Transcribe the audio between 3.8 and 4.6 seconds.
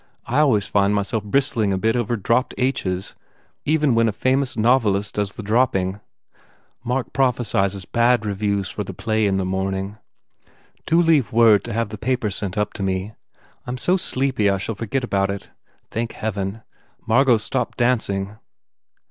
when a famous